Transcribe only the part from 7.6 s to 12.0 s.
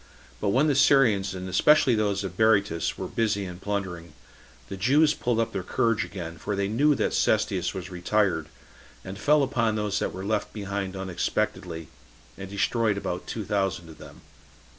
was retired, and fell upon those that were left behind unexpectedly,